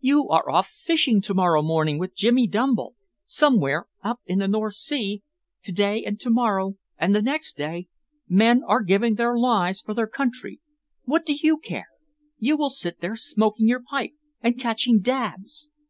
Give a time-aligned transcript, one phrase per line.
[0.00, 2.94] You are off fishing to morrow morning with Jimmy Dumble.
[3.24, 5.22] Somewhere up in the North Sea,
[5.62, 7.88] to day and to morrow and the next day,
[8.28, 10.60] men are giving their lives for their country.
[11.04, 11.88] What do you care?
[12.38, 14.12] You will sit there smoking your pipe
[14.42, 15.70] and catching dabs!"